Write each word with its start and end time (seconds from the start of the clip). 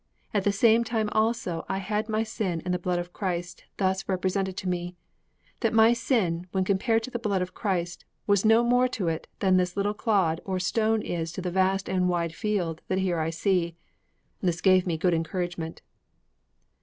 At 0.33 0.45
the 0.45 0.51
same 0.51 0.83
time 0.83 1.09
also 1.11 1.63
I 1.69 1.77
had 1.77 2.09
my 2.09 2.23
sin 2.23 2.63
and 2.65 2.73
the 2.73 2.79
blood 2.79 2.97
of 2.97 3.13
Christ 3.13 3.65
thus 3.77 4.09
represented 4.09 4.57
to 4.57 4.67
me: 4.67 4.95
that 5.59 5.75
my 5.75 5.93
sin, 5.93 6.47
when 6.51 6.63
compared 6.63 7.03
to 7.03 7.11
the 7.11 7.19
blood 7.19 7.43
of 7.43 7.53
Christ, 7.53 8.03
was 8.25 8.43
no 8.43 8.63
more 8.63 8.87
to 8.87 9.09
it 9.09 9.27
than 9.41 9.57
this 9.57 9.77
little 9.77 9.93
clod 9.93 10.41
or 10.43 10.57
stone 10.59 11.03
is 11.03 11.31
to 11.33 11.41
the 11.43 11.51
vast 11.51 11.87
and 11.87 12.09
wide 12.09 12.33
field 12.33 12.81
that 12.87 12.97
here 12.97 13.19
I 13.19 13.29
see. 13.29 13.75
This 14.41 14.59
gave 14.59 14.87
me 14.87 14.97
good 14.97 15.13
encouragement.' 15.13 15.83